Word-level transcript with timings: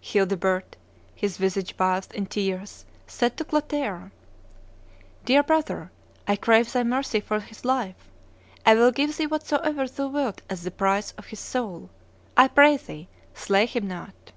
Childebert, 0.00 0.74
his 1.14 1.36
visage 1.36 1.76
bathed 1.76 2.14
in 2.14 2.24
tears, 2.24 2.86
saith 3.06 3.36
to 3.36 3.44
Clotaire, 3.44 4.10
'Dear 5.26 5.42
brother, 5.42 5.90
I 6.26 6.34
crave 6.36 6.72
thy 6.72 6.82
mercy 6.82 7.20
for 7.20 7.40
his 7.40 7.62
life; 7.62 8.08
I 8.64 8.74
will 8.74 8.90
give 8.90 9.14
thee 9.18 9.26
whatsoever 9.26 9.86
thou 9.86 10.06
wilt 10.08 10.40
as 10.48 10.62
the 10.62 10.70
price 10.70 11.12
of 11.18 11.26
his 11.26 11.40
soul; 11.40 11.90
I 12.38 12.48
pray 12.48 12.78
thee, 12.78 13.08
slay 13.34 13.66
him 13.66 13.86
not. 13.86 14.32